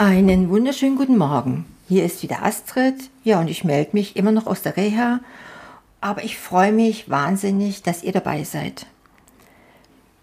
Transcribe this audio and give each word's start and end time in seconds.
Einen 0.00 0.48
wunderschönen 0.48 0.94
guten 0.94 1.18
Morgen. 1.18 1.66
Hier 1.88 2.04
ist 2.04 2.22
wieder 2.22 2.44
Astrid. 2.44 3.10
Ja, 3.24 3.40
und 3.40 3.48
ich 3.48 3.64
melde 3.64 3.90
mich 3.94 4.14
immer 4.14 4.30
noch 4.30 4.46
aus 4.46 4.62
der 4.62 4.76
Reha. 4.76 5.18
Aber 6.00 6.22
ich 6.22 6.38
freue 6.38 6.70
mich 6.70 7.10
wahnsinnig, 7.10 7.82
dass 7.82 8.04
ihr 8.04 8.12
dabei 8.12 8.44
seid. 8.44 8.86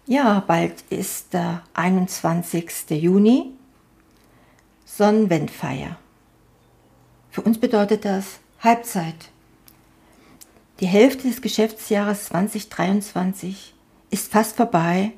Ja, 0.05 0.41
bald 0.47 0.81
ist 0.89 1.33
der 1.33 1.61
21. 1.73 2.89
Juni. 2.91 3.51
Sonnenwendfeier. 4.85 5.97
Für 7.29 7.41
uns 7.41 7.57
bedeutet 7.57 8.05
das 8.05 8.39
Halbzeit. 8.61 9.29
Die 10.79 10.87
Hälfte 10.87 11.27
des 11.27 11.41
Geschäftsjahres 11.41 12.27
2023 12.27 13.73
ist 14.09 14.31
fast 14.31 14.55
vorbei 14.55 15.11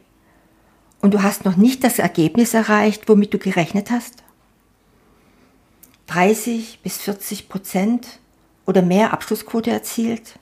und 0.99 1.13
du 1.13 1.21
hast 1.21 1.45
noch 1.45 1.57
nicht 1.57 1.83
das 1.83 1.99
Ergebnis 1.99 2.55
erreicht, 2.55 3.07
womit 3.07 3.35
du 3.35 3.37
gerechnet 3.37 3.91
hast. 3.91 4.23
30 6.07 6.79
bis 6.83 6.97
40 6.97 7.49
Prozent 7.49 8.19
oder 8.65 8.81
mehr 8.81 9.11
Abschlussquote 9.13 9.71
erzielt? 9.71 10.39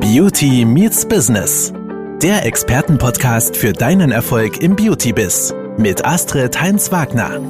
Beauty 0.00 0.64
Meets 0.64 1.06
Business. 1.06 1.72
Der 2.20 2.44
Expertenpodcast 2.44 3.56
für 3.56 3.72
deinen 3.72 4.10
Erfolg 4.10 4.60
im 4.60 4.74
Beauty-Biz 4.74 5.54
mit 5.78 6.04
Astrid 6.04 6.60
Heinz-Wagner. 6.60 7.40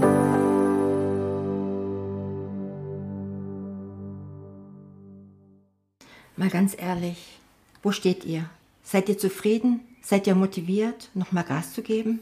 Mal 6.36 6.50
ganz 6.50 6.76
ehrlich, 6.78 7.38
wo 7.82 7.92
steht 7.92 8.24
ihr? 8.26 8.44
Seid 8.84 9.08
ihr 9.08 9.16
zufrieden? 9.18 9.80
Seid 10.02 10.26
ihr 10.26 10.34
motiviert, 10.34 11.08
nochmal 11.14 11.44
Gas 11.44 11.72
zu 11.72 11.82
geben? 11.82 12.20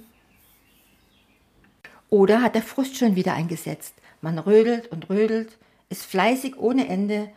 Oder 2.11 2.43
hat 2.43 2.55
der 2.55 2.62
Frust 2.62 2.97
schon 2.97 3.17
wieder 3.17 3.35
eingesetzt? 3.35 3.95
Man 4.21 4.39
rödelt 4.39 4.88
und 4.88 5.10
rödelt, 5.10 5.57
ist 5.91 6.05
fleißig 6.05 6.59
ohne 6.59 6.88
Ende 6.88 7.29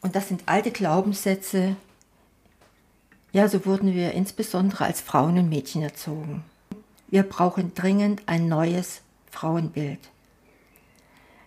und 0.00 0.16
das 0.16 0.28
sind 0.28 0.44
alte 0.46 0.70
Glaubenssätze. 0.70 1.76
Ja, 3.32 3.48
so 3.48 3.66
wurden 3.66 3.94
wir 3.94 4.12
insbesondere 4.12 4.84
als 4.84 5.00
Frauen 5.00 5.38
und 5.38 5.48
Mädchen 5.48 5.82
erzogen. 5.82 6.44
Wir 7.08 7.22
brauchen 7.22 7.74
dringend 7.74 8.22
ein 8.26 8.48
neues 8.48 9.02
Frauenbild. 9.30 10.00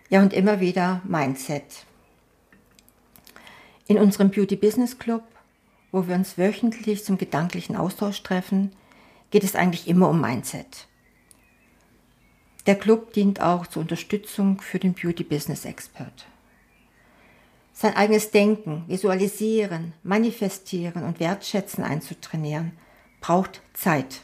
Ja, 0.08 0.22
und 0.22 0.32
immer 0.32 0.60
wieder 0.60 1.02
Mindset. 1.04 1.84
In 3.86 3.98
unserem 3.98 4.30
Beauty 4.30 4.56
Business 4.56 4.98
Club, 4.98 5.22
wo 5.92 6.06
wir 6.06 6.14
uns 6.14 6.38
wöchentlich 6.38 7.04
zum 7.04 7.18
gedanklichen 7.18 7.76
Austausch 7.76 8.22
treffen, 8.22 8.72
geht 9.30 9.44
es 9.44 9.56
eigentlich 9.56 9.88
immer 9.88 10.08
um 10.08 10.20
Mindset. 10.20 10.86
Der 12.70 12.78
Club 12.78 13.12
dient 13.14 13.40
auch 13.40 13.66
zur 13.66 13.82
Unterstützung 13.82 14.60
für 14.60 14.78
den 14.78 14.94
Beauty 14.94 15.24
Business 15.24 15.64
Expert. 15.64 16.26
Sein 17.72 17.96
eigenes 17.96 18.30
Denken, 18.30 18.84
Visualisieren, 18.86 19.92
Manifestieren 20.04 21.02
und 21.02 21.18
Wertschätzen 21.18 21.82
einzutrainieren, 21.82 22.70
braucht 23.20 23.60
Zeit. 23.74 24.20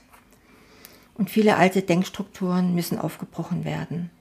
Und 1.15 1.29
viele 1.29 1.57
alte 1.57 1.83
Denkstrukturen 1.83 2.73
müssen 2.73 3.01
aufgebrochen 3.01 3.65
werden. 3.65 4.13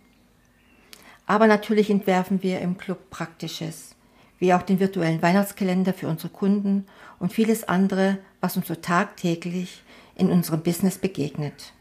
Aber 1.28 1.45
natürlich 1.45 1.92
entwerfen 1.92 2.42
wir 2.42 2.62
im 2.62 2.80
Club 2.80 3.12
Praktisches, 3.12 3.94
wie 4.39 4.56
auch 4.56 4.64
den 4.64 4.80
virtuellen 4.80 5.22
Weihnachtskalender 5.22 5.94
für 5.94 6.08
unsere 6.08 6.30
Kunden 6.30 6.88
und 7.20 7.32
vieles 7.32 7.66
andere, 7.66 8.17
was 8.42 8.58
uns 8.58 8.67
so 8.67 8.73
tagtäglich 8.73 9.84
in 10.16 10.32
unserem 10.32 10.64
Business 10.64 10.98
begegnet. 10.98 11.73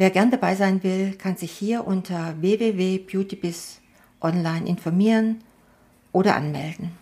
Wer 0.00 0.08
gern 0.08 0.30
dabei 0.30 0.54
sein 0.54 0.82
will, 0.82 1.12
kann 1.12 1.36
sich 1.36 1.52
hier 1.52 1.86
unter 1.86 2.40
www.beautybiz 2.40 3.82
online 4.22 4.66
informieren 4.66 5.44
oder 6.10 6.36
anmelden. 6.36 6.92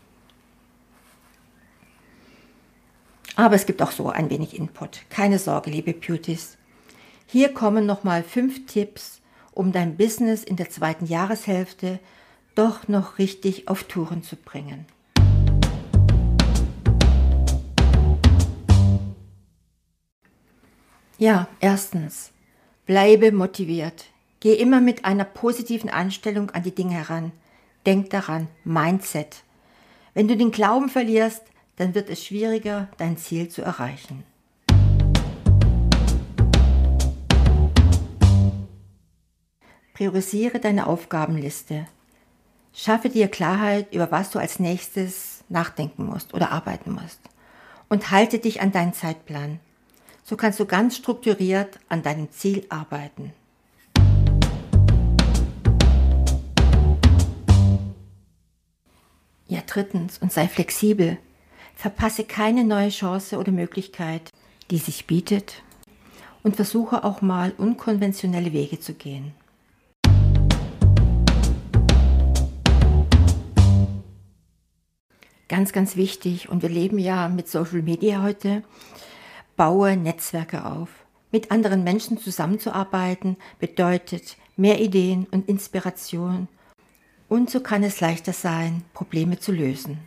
Aber 3.37 3.55
es 3.55 3.67
gibt 3.67 3.83
auch 3.83 3.93
so 3.93 4.09
ein 4.09 4.31
wenig 4.31 4.59
Input. 4.59 5.03
Keine 5.11 5.39
Sorge, 5.39 5.71
liebe 5.71 5.93
Beauties. 5.93 6.59
Hier 7.25 7.55
kommen 7.55 7.87
nochmal 7.87 8.25
fünf 8.25 8.67
Tipps, 8.67 9.21
um 9.53 9.71
dein 9.71 9.97
Business 9.97 10.43
in 10.43 10.57
der 10.57 10.69
zweiten 10.69 11.07
Jahreshälfte 11.07 12.01
doch 12.57 12.89
noch 12.89 13.19
richtig 13.19 13.69
auf 13.69 13.85
Touren 13.85 14.25
zu 14.25 14.35
bringen. 14.35 14.87
Ja, 21.17 21.47
erstens, 21.61 22.33
Bleibe 22.89 23.33
motiviert. 23.33 24.07
Geh 24.41 24.55
immer 24.55 24.81
mit 24.81 25.05
einer 25.05 25.27
positiven 25.27 25.91
Einstellung 25.91 26.49
an 26.53 26.63
die 26.63 26.75
Dinge 26.75 26.95
heran. 26.95 27.33
Denk 27.85 28.09
daran, 28.09 28.49
Mindset. 28.65 29.43
Wenn 30.15 30.27
du 30.27 30.39
den 30.39 30.53
Glauben 30.53 30.89
verlierst, 30.89 31.43
dann 31.77 31.95
wird 31.95 32.09
es 32.09 32.25
schwieriger, 32.25 32.89
dein 32.97 33.19
Ziel 33.19 33.51
zu 33.51 33.61
erreichen. 33.61 34.25
Priorisiere 39.93 40.59
deine 40.59 40.87
Aufgabenliste. 40.87 41.87
Schaffe 42.73 43.11
dir 43.11 43.29
Klarheit, 43.29 43.93
über 43.93 44.11
was 44.11 44.31
du 44.31 44.39
als 44.39 44.61
nächstes 44.61 45.45
nachdenken 45.51 46.07
musst 46.07 46.33
oder 46.33 46.53
arbeiten 46.53 46.93
musst. 46.93 47.21
Und 47.91 48.11
halte 48.11 48.39
dich 48.39 48.63
an 48.63 48.73
deinen 48.73 48.95
Zeitplan. 48.95 49.61
So 50.29 50.37
kannst 50.37 50.61
du 50.61 50.67
ganz 50.67 50.95
strukturiert 50.95 51.79
an 51.89 52.03
deinem 52.03 52.31
Ziel 52.31 52.67
arbeiten. 52.69 53.33
Ja, 59.47 59.61
drittens, 59.67 60.19
und 60.19 60.31
sei 60.31 60.47
flexibel. 60.47 61.17
Verpasse 61.75 62.25
keine 62.25 62.65
neue 62.65 62.91
Chance 62.91 63.39
oder 63.39 63.53
Möglichkeit, 63.53 64.31
die 64.71 64.77
sich 64.77 65.07
bietet. 65.07 65.63
Und 66.43 66.57
versuche 66.57 67.05
auch 67.05 67.23
mal 67.23 67.55
unkonventionelle 67.57 68.53
Wege 68.53 68.79
zu 68.79 68.93
gehen. 68.93 69.33
Ganz, 75.49 75.73
ganz 75.73 75.97
wichtig, 75.97 76.51
und 76.51 76.61
wir 76.61 76.69
leben 76.69 76.99
ja 76.99 77.31
mit 77.31 77.49
Social 77.49 77.81
Media 77.81 78.23
heute, 78.23 78.63
baue 79.59 79.97
Netzwerke 79.97 80.65
auf. 80.65 80.89
Mit 81.33 81.51
anderen 81.51 81.83
Menschen 81.85 82.17
zusammenzuarbeiten 82.17 83.37
bedeutet 83.59 84.37
mehr 84.57 84.81
Ideen 84.81 85.27
und 85.33 85.49
Inspiration 85.49 86.49
und 87.29 87.51
so 87.51 87.61
kann 87.61 87.83
es 87.83 88.01
leichter 88.01 88.33
sein, 88.33 88.85
Probleme 88.95 89.39
zu 89.39 89.53
lösen. 89.53 89.99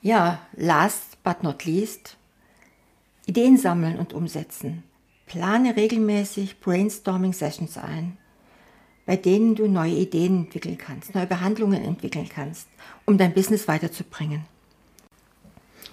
Ja, 0.00 0.40
last 0.54 1.22
but 1.22 1.42
not 1.42 1.66
least, 1.66 2.16
Ideen 3.26 3.58
sammeln 3.58 3.98
und 3.98 4.14
umsetzen. 4.14 4.82
Plane 5.26 5.76
regelmäßig 5.76 6.60
Brainstorming-Sessions 6.60 7.76
ein 7.76 8.18
bei 9.06 9.16
denen 9.16 9.54
du 9.54 9.68
neue 9.68 9.94
Ideen 9.94 10.44
entwickeln 10.44 10.78
kannst, 10.78 11.14
neue 11.14 11.26
Behandlungen 11.26 11.84
entwickeln 11.84 12.28
kannst, 12.28 12.68
um 13.04 13.18
dein 13.18 13.34
Business 13.34 13.68
weiterzubringen. 13.68 14.44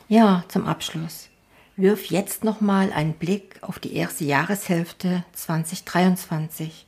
Ja, 0.07 0.43
zum 0.47 0.65
Abschluss. 0.65 1.29
Wirf 1.77 2.05
jetzt 2.05 2.43
nochmal 2.43 2.91
einen 2.91 3.13
Blick 3.13 3.57
auf 3.61 3.79
die 3.79 3.95
erste 3.95 4.25
Jahreshälfte 4.25 5.23
2023 5.33 6.85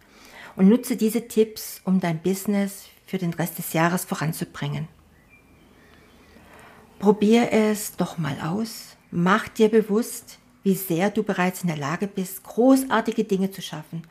und 0.56 0.70
nutze 0.70 0.98
diese 0.98 1.28
Tipps, 1.28 1.82
um 1.84 2.00
dein 2.00 2.22
Business 2.22 2.86
für 3.06 3.18
den 3.18 3.34
Rest 3.34 3.58
des 3.58 3.74
Jahres 3.74 4.06
voranzubringen. 4.06 4.88
Probier 7.00 7.52
es 7.52 7.96
doch 7.96 8.18
mal 8.18 8.40
aus. 8.42 8.96
Mach 9.12 9.48
dir 9.48 9.70
bewusst, 9.70 10.40
wie 10.64 10.76
sehr 10.76 11.10
du 11.10 11.24
bereits 11.24 11.62
in 11.62 11.68
der 11.68 11.78
Lage 11.78 12.08
bist, 12.08 12.44
großartige 12.44 13.26
Dinge 13.26 13.52
zu 13.52 13.62
schaffen 13.62 14.04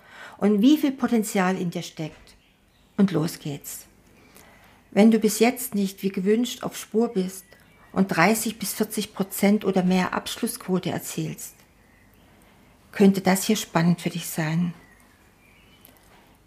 und 0.43 0.61
wie 0.61 0.77
viel 0.77 0.91
Potenzial 0.91 1.57
in 1.57 1.71
dir 1.71 1.83
steckt. 1.83 2.35
Und 2.97 3.13
los 3.13 3.39
geht's. 3.39 3.87
Wenn 4.91 5.13
du 5.13 5.21
bis 5.21 5.39
jetzt 5.39 5.77
nicht 5.77 6.03
wie 6.03 6.09
gewünscht 6.09 6.65
auf 6.65 6.77
Spur 6.77 7.11
bist 7.11 7.45
und 7.93 8.09
30 8.09 8.59
bis 8.59 8.73
40 8.73 9.15
Prozent 9.15 9.65
oder 9.65 9.85
mehr 9.85 10.15
Abschlussquote 10.15 10.91
erzielst, 10.91 11.55
könnte 12.91 13.21
das 13.21 13.45
hier 13.45 13.55
spannend 13.55 14.01
für 14.01 14.11
dich 14.11 14.27
sein. 14.27 14.75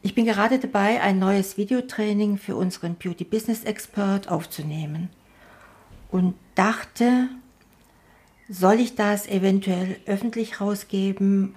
Ich 0.01 0.13
bin 0.13 0.25
gerade 0.25 0.59
dabei, 0.59 1.01
ein 1.01 1.17
neues 1.17 1.55
Videotraining 1.55 2.37
für 2.37 2.57
unseren 2.57 2.95
Beauty 2.95 3.23
Business 3.23 3.63
Expert 3.63 4.27
aufzunehmen 4.27 5.07
und 6.11 6.35
dachte, 6.55 7.29
soll 8.49 8.81
ich 8.81 8.95
das 8.95 9.25
eventuell 9.25 10.01
öffentlich 10.05 10.59
rausgeben 10.59 11.55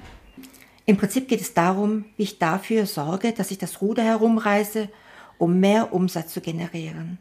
im 0.88 0.96
Prinzip 0.96 1.28
geht 1.28 1.42
es 1.42 1.52
darum, 1.52 2.06
wie 2.16 2.22
ich 2.22 2.38
dafür 2.38 2.86
sorge, 2.86 3.32
dass 3.32 3.50
ich 3.50 3.58
das 3.58 3.82
Ruder 3.82 4.02
herumreiße, 4.02 4.88
um 5.36 5.60
mehr 5.60 5.92
Umsatz 5.92 6.32
zu 6.32 6.40
generieren. 6.40 7.18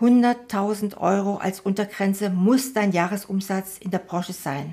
100.000 0.00 0.96
Euro 0.96 1.36
als 1.36 1.60
Untergrenze 1.60 2.30
muss 2.30 2.72
dein 2.72 2.92
Jahresumsatz 2.92 3.76
in 3.76 3.90
der 3.90 3.98
Branche 3.98 4.32
sein, 4.32 4.72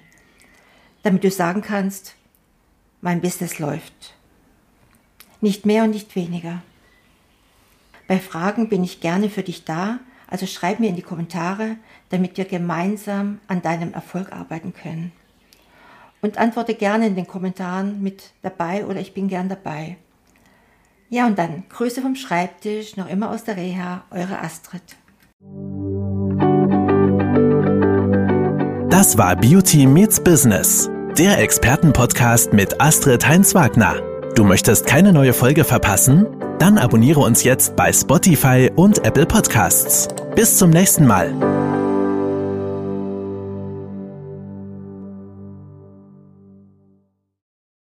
damit 1.03 1.25
du 1.25 1.29
sagen 1.29 1.61
kannst, 1.61 2.15
mein 3.01 3.19
Business 3.19 3.59
läuft. 3.59 4.13
Nicht 5.41 5.65
mehr 5.65 5.83
und 5.83 5.89
nicht 5.89 6.15
weniger. 6.15 6.61
Bei 8.07 8.19
Fragen 8.19 8.69
bin 8.69 8.85
ich 8.85 9.01
gerne 9.01 9.29
für 9.29 9.43
dich 9.43 9.65
da, 9.65 9.99
also 10.27 10.45
schreib 10.45 10.79
mir 10.79 10.87
in 10.87 10.95
die 10.95 11.01
Kommentare, 11.01 11.75
damit 12.07 12.37
wir 12.37 12.45
gemeinsam 12.45 13.41
an 13.49 13.61
deinem 13.61 13.91
Erfolg 13.91 14.31
arbeiten 14.31 14.73
können. 14.73 15.11
Und 16.25 16.39
antworte 16.39 16.73
gerne 16.73 17.05
in 17.05 17.15
den 17.15 17.27
Kommentaren 17.27 18.01
mit 18.01 18.31
dabei 18.41 18.87
oder 18.87 18.99
ich 18.99 19.13
bin 19.13 19.27
gern 19.27 19.47
dabei. 19.47 19.97
Ja, 21.07 21.27
und 21.27 21.37
dann 21.37 21.65
Grüße 21.69 22.01
vom 22.01 22.15
Schreibtisch, 22.15 22.97
noch 22.97 23.07
immer 23.07 23.29
aus 23.29 23.43
der 23.43 23.57
Reha, 23.57 24.05
eure 24.09 24.39
Astrid. 24.39 24.81
Das 28.89 29.19
war 29.19 29.35
Beauty 29.35 29.85
Meets 29.85 30.19
Business, 30.19 30.89
der 31.15 31.37
Expertenpodcast 31.37 32.53
mit 32.53 32.81
Astrid 32.81 33.27
Heinz-Wagner. 33.27 34.01
Du 34.33 34.43
möchtest 34.43 34.87
keine 34.87 35.13
neue 35.13 35.33
Folge 35.33 35.63
verpassen? 35.63 36.25
Dann 36.57 36.79
abonniere 36.79 37.19
uns 37.19 37.43
jetzt 37.43 37.75
bei 37.75 37.93
Spotify 37.93 38.71
und 38.75 39.05
Apple 39.05 39.27
Podcasts. 39.27 40.07
Bis 40.35 40.57
zum 40.57 40.71
nächsten 40.71 41.05
Mal. 41.05 41.54